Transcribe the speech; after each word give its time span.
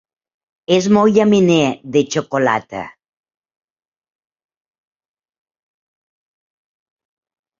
És 0.75 0.85
molt 0.97 1.17
llaminer 1.17 1.65
de 1.97 2.01
xocolata. 2.15 2.79